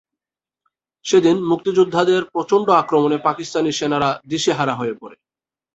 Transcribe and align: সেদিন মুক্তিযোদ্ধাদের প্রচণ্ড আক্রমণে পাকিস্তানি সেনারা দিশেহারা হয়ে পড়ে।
সেদিন 1.05 1.37
মুক্তিযোদ্ধাদের 1.43 2.21
প্রচণ্ড 2.25 2.67
আক্রমণে 2.71 3.17
পাকিস্তানি 3.17 3.71
সেনারা 3.71 4.09
দিশেহারা 4.27 4.73
হয়ে 4.75 4.95
পড়ে। 5.01 5.17